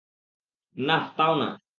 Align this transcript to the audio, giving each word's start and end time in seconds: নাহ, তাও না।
নাহ, 0.77 1.03
তাও 1.17 1.33
না। 1.35 1.61